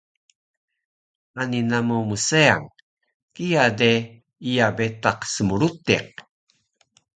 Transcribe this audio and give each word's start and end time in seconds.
Ani 1.41 1.59
namu 1.69 1.97
mseang. 2.09 2.65
Kiya 3.33 3.65
de 3.79 3.91
iya 4.49 4.67
betaq 4.77 5.19
smrutiq 5.33 6.07